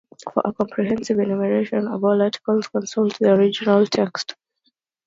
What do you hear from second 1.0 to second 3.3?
enumeration of all articles, consult